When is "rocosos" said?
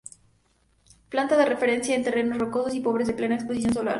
2.39-2.73